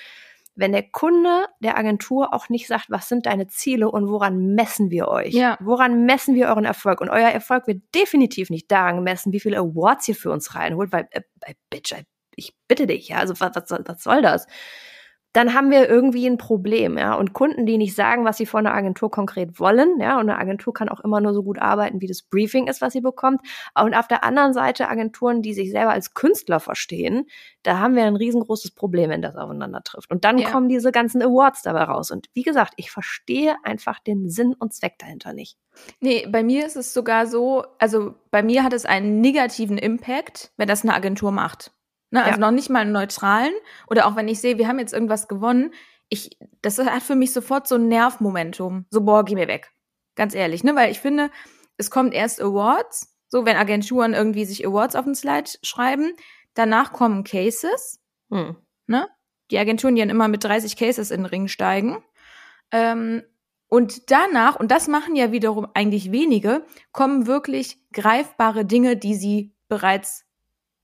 [0.58, 4.90] wenn der Kunde der Agentur auch nicht sagt, was sind deine Ziele und woran messen
[4.90, 5.34] wir euch?
[5.34, 5.58] Ja.
[5.62, 7.00] Woran messen wir euren Erfolg?
[7.00, 10.92] Und euer Erfolg wird definitiv nicht daran gemessen, wie viele Awards ihr für uns reinholt,
[10.92, 11.22] weil, äh,
[11.70, 11.94] Bitch,
[12.36, 14.48] ich bitte dich, ja, also was, was, was soll das?
[15.38, 17.14] Dann haben wir irgendwie ein Problem, ja.
[17.14, 20.40] Und Kunden, die nicht sagen, was sie von einer Agentur konkret wollen, ja, und eine
[20.40, 23.42] Agentur kann auch immer nur so gut arbeiten, wie das Briefing ist, was sie bekommt.
[23.80, 27.28] Und auf der anderen Seite Agenturen, die sich selber als Künstler verstehen,
[27.62, 30.10] da haben wir ein riesengroßes Problem, wenn das aufeinander trifft.
[30.10, 30.50] Und dann ja.
[30.50, 32.10] kommen diese ganzen Awards dabei raus.
[32.10, 35.56] Und wie gesagt, ich verstehe einfach den Sinn und Zweck dahinter nicht.
[36.00, 40.52] Nee, bei mir ist es sogar so, also bei mir hat es einen negativen Impact,
[40.58, 41.74] wenn das eine Agentur macht.
[42.10, 42.46] Ne, also ja.
[42.46, 43.54] noch nicht mal einen neutralen.
[43.90, 45.74] Oder auch wenn ich sehe, wir haben jetzt irgendwas gewonnen,
[46.10, 48.86] ich, das hat für mich sofort so ein Nervmomentum.
[48.90, 49.72] So, boah, geh mir weg.
[50.16, 50.76] Ganz ehrlich, ne?
[50.76, 51.30] Weil ich finde,
[51.76, 56.14] es kommt erst Awards, so wenn Agenturen irgendwie sich Awards auf den Slide schreiben,
[56.54, 58.56] danach kommen Cases, hm.
[58.88, 59.08] ne?
[59.52, 62.04] Die Agenturen, die dann immer mit 30 Cases in den Ring steigen.
[62.72, 63.24] Ähm,
[63.70, 69.54] und danach, und das machen ja wiederum eigentlich wenige, kommen wirklich greifbare Dinge, die sie
[69.68, 70.27] bereits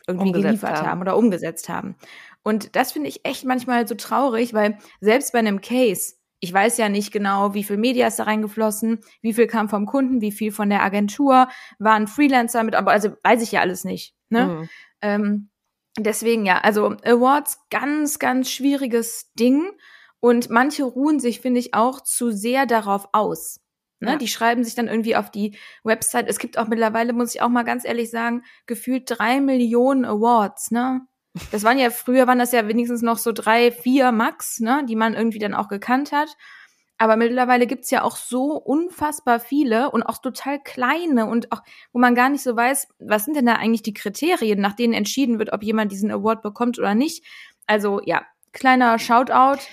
[0.07, 0.87] irgendwie geliefert haben.
[0.87, 1.95] haben oder umgesetzt haben.
[2.43, 6.77] Und das finde ich echt manchmal so traurig, weil selbst bei einem Case, ich weiß
[6.77, 10.33] ja nicht genau, wie viel Media ist da reingeflossen, wie viel kam vom Kunden, wie
[10.33, 11.47] viel von der Agentur,
[11.79, 14.13] waren Freelancer mit, aber also weiß ich ja alles nicht.
[14.29, 14.47] Ne?
[14.47, 14.69] Mhm.
[15.01, 15.49] Ähm,
[15.97, 19.71] deswegen ja, also Awards, ganz, ganz schwieriges Ding.
[20.19, 23.59] Und manche ruhen sich, finde ich, auch zu sehr darauf aus.
[23.99, 24.11] Ne?
[24.11, 24.17] Ja.
[24.17, 26.27] Die schreiben sich dann irgendwie auf die Website.
[26.27, 30.71] Es gibt auch mittlerweile, muss ich auch mal ganz ehrlich sagen, gefühlt drei Millionen Awards,
[30.71, 31.01] ne?
[31.51, 34.95] Das waren ja, früher waren das ja wenigstens noch so drei, vier Max, ne, die
[34.95, 36.29] man irgendwie dann auch gekannt hat.
[36.99, 41.99] Aber mittlerweile gibt's ja auch so unfassbar viele und auch total kleine und auch, wo
[41.99, 45.39] man gar nicht so weiß, was sind denn da eigentlich die Kriterien, nach denen entschieden
[45.39, 47.25] wird, ob jemand diesen Award bekommt oder nicht.
[47.65, 49.63] Also ja, kleiner Shoutout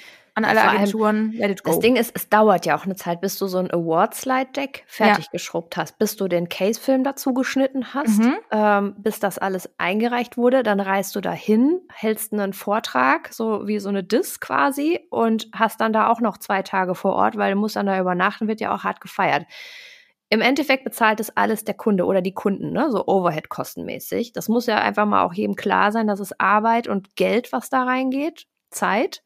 [0.44, 1.70] an alle Agenturen, let it go.
[1.70, 5.26] Das Ding ist, es dauert ja auch eine Zeit, bis du so ein Award-Slide-Deck fertig
[5.26, 5.30] ja.
[5.32, 8.36] geschrubbt hast, bis du den Case-Film dazu geschnitten hast, mhm.
[8.50, 10.62] ähm, bis das alles eingereicht wurde.
[10.62, 15.80] Dann reist du dahin, hältst einen Vortrag, so wie so eine Dis quasi, und hast
[15.80, 18.60] dann da auch noch zwei Tage vor Ort, weil du musst dann da übernachten, wird
[18.60, 19.46] ja auch hart gefeiert.
[20.32, 22.88] Im Endeffekt bezahlt das alles der Kunde oder die Kunden, ne?
[22.92, 24.32] so Overhead-kostenmäßig.
[24.32, 27.68] Das muss ja einfach mal auch jedem klar sein, dass es Arbeit und Geld, was
[27.68, 29.24] da reingeht, Zeit.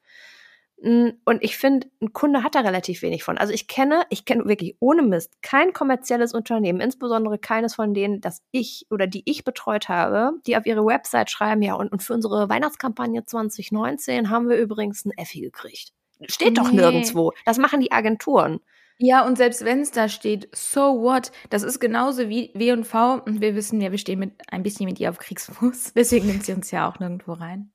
[0.84, 3.38] Und ich finde, ein Kunde hat da relativ wenig von.
[3.38, 8.20] Also ich kenne, ich kenne wirklich ohne Mist kein kommerzielles Unternehmen, insbesondere keines von denen,
[8.20, 12.02] das ich oder die ich betreut habe, die auf ihre Website schreiben, ja, und, und
[12.02, 15.94] für unsere Weihnachtskampagne 2019 haben wir übrigens einen Effi gekriegt.
[16.28, 16.54] Steht nee.
[16.54, 17.32] doch nirgendwo.
[17.46, 18.60] Das machen die Agenturen.
[18.98, 21.32] Ja, und selbst wenn es da steht, so what?
[21.50, 25.00] Das ist genauso wie W&V und wir wissen ja, wir stehen mit ein bisschen mit
[25.00, 25.92] ihr auf Kriegsfuß.
[25.96, 27.72] Deswegen nimmt sie uns ja auch nirgendwo rein.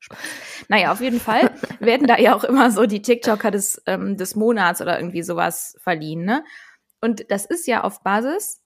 [0.69, 1.51] Naja, auf jeden Fall
[1.81, 5.75] werden da ja auch immer so die TikToker des, ähm, des Monats oder irgendwie sowas
[5.81, 6.43] verliehen, ne?
[7.01, 8.61] Und das ist ja auf Basis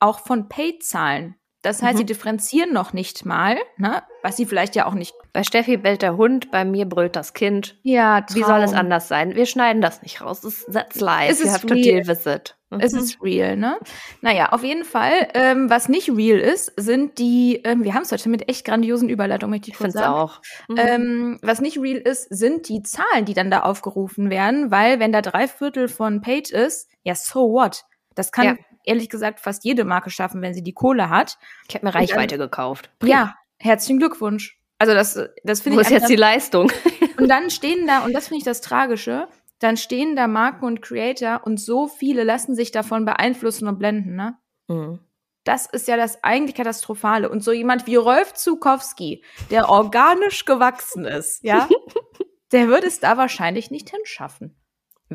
[0.00, 1.36] auch von Paid-Zahlen.
[1.64, 1.98] Das heißt, mhm.
[1.98, 4.02] sie differenzieren noch nicht mal, ne?
[4.22, 5.14] was sie vielleicht ja auch nicht.
[5.32, 7.78] Bei Steffi bellt der Hund, bei mir brüllt das Kind.
[7.82, 8.36] Ja, Traum.
[8.36, 9.34] Wie soll es anders sein?
[9.34, 10.42] Wir schneiden das nicht raus.
[10.42, 11.30] Das that's live.
[11.30, 12.06] Es ist real.
[12.06, 12.54] visit.
[12.68, 12.80] Mhm.
[12.80, 13.78] Es ist real, ne?
[14.20, 15.28] Naja, auf jeden Fall.
[15.32, 19.08] Ähm, was nicht real ist, sind die, ähm, wir haben es heute mit echt grandiosen
[19.08, 20.12] Überleitungen, möchte ich kurz sagen.
[20.12, 20.42] auch.
[20.68, 20.76] Mhm.
[20.76, 25.12] Ähm, was nicht real ist, sind die Zahlen, die dann da aufgerufen werden, weil wenn
[25.12, 27.84] da drei Viertel von Page ist, ja, so what?
[28.14, 31.38] Das kann ja ehrlich gesagt fast jede Marke schaffen, wenn sie die Kohle hat.
[31.68, 32.90] Ich habe mir Reichweite dann, gekauft.
[33.02, 34.58] Ja, herzlichen Glückwunsch.
[34.78, 35.86] Also das, das finde ich.
[35.86, 36.70] Wo ist jetzt die Leistung?
[37.18, 40.82] und dann stehen da, und das finde ich das Tragische, dann stehen da Marken und
[40.82, 44.36] Creator und so viele lassen sich davon beeinflussen und blenden, ne?
[44.68, 45.00] Mhm.
[45.44, 47.28] Das ist ja das eigentlich Katastrophale.
[47.28, 51.68] Und so jemand wie Rolf Zukowski, der organisch gewachsen ist, ja,
[52.52, 54.56] der würde es da wahrscheinlich nicht hinschaffen.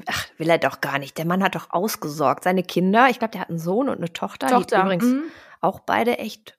[0.07, 1.17] Ach, will er doch gar nicht.
[1.17, 2.43] Der Mann hat doch ausgesorgt.
[2.43, 4.47] Seine Kinder, ich glaube, der hat einen Sohn und eine Tochter.
[4.47, 4.77] Tochter.
[4.77, 5.23] Die übrigens mhm.
[5.61, 6.57] auch beide echt.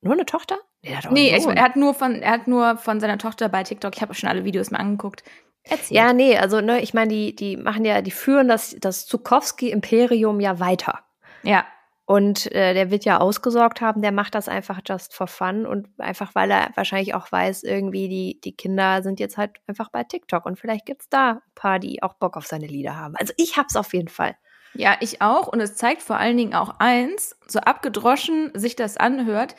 [0.00, 0.58] Nur eine Tochter?
[0.82, 3.48] Nee, er hat, nee, ich, er hat nur von, er hat nur von seiner Tochter
[3.48, 5.24] bei TikTok, ich habe schon alle Videos mir angeguckt.
[5.64, 5.90] Erzählt.
[5.90, 10.40] Ja, nee, also ne, ich meine, die, die machen ja, die führen das, das Zukowski-Imperium
[10.40, 11.00] ja weiter.
[11.42, 11.66] Ja.
[12.08, 15.88] Und äh, der wird ja ausgesorgt haben, der macht das einfach just for fun und
[15.98, 20.04] einfach, weil er wahrscheinlich auch weiß, irgendwie die, die Kinder sind jetzt halt einfach bei
[20.04, 23.14] TikTok und vielleicht gibt's da ein paar, die auch Bock auf seine Lieder haben.
[23.16, 24.38] Also ich hab's auf jeden Fall.
[24.72, 25.48] Ja, ich auch.
[25.48, 29.54] Und es zeigt vor allen Dingen auch eins, so abgedroschen sich das anhört,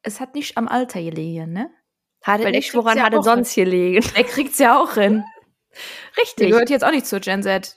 [0.00, 1.70] es hat nicht am Alter gelegen, ne?
[2.22, 4.02] Hat nicht, woran ja hat er sonst gelegen?
[4.14, 5.22] Er kriegt's ja auch hin.
[6.16, 6.36] Richtig.
[6.36, 7.76] Der gehört jetzt auch nicht zur Gen Z.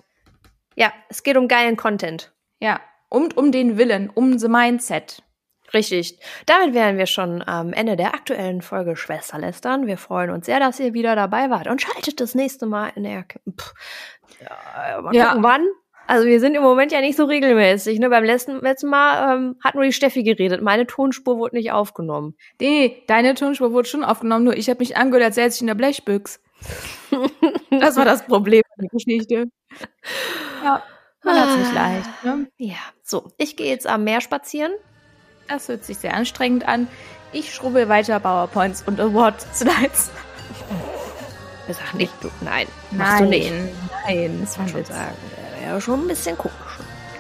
[0.76, 2.32] Ja, es geht um geilen Content.
[2.62, 5.24] Ja, und um den Willen, um the Mindset.
[5.74, 6.20] Richtig.
[6.46, 9.86] Damit wären wir schon am Ende der aktuellen Folge Schwesterlästern.
[9.86, 13.04] Wir freuen uns sehr, dass ihr wieder dabei wart und schaltet das nächste Mal in
[13.04, 13.26] der.
[13.26, 13.74] Pff,
[14.40, 15.36] ja, mal ja.
[15.40, 15.68] wann.
[16.10, 18.00] Also wir sind im Moment ja nicht so regelmäßig.
[18.00, 18.10] Ne?
[18.10, 20.62] Beim letzten, letzten Mal ähm, hat nur die Steffi geredet.
[20.62, 22.38] Meine Tonspur wurde nicht aufgenommen.
[22.62, 25.68] Nee, deine Tonspur wurde schon aufgenommen, nur ich habe mich angehört, als säße ich in
[25.68, 26.42] der Blechbüchs.
[27.72, 29.46] das war das Problem der Geschichte.
[30.64, 30.82] Ja.
[31.28, 31.74] Man hat es nicht ah.
[31.74, 32.24] leicht.
[32.24, 32.48] Ne?
[32.58, 33.32] Ja, so.
[33.38, 34.72] Ich gehe jetzt am Meer spazieren.
[35.48, 36.88] Das hört sich sehr anstrengend an.
[37.34, 40.10] Ich schrubbe weiter PowerPoints und Award-Slides.
[41.68, 43.54] Sag nicht, du, nein, machst nein, du nicht.
[44.06, 45.16] Nein, das war schon sagen.
[45.60, 46.56] Wäre schon ein bisschen komisch.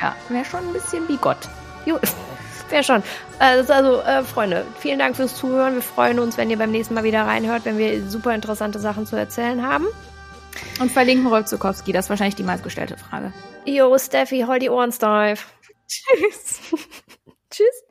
[0.01, 1.49] Ja, wäre schon ein bisschen wie Gott.
[2.69, 3.03] Wäre schon.
[3.39, 5.75] Also, also äh, Freunde, vielen Dank fürs Zuhören.
[5.75, 9.05] Wir freuen uns, wenn ihr beim nächsten Mal wieder reinhört, wenn wir super interessante Sachen
[9.05, 9.85] zu erzählen haben.
[10.81, 13.31] Und verlinken Rolf Zukowski, das ist wahrscheinlich die meistgestellte Frage.
[13.67, 15.45] Jo, Steffi, hol die Ohren steif.
[15.87, 16.59] Tschüss.
[17.51, 17.86] Tschüss.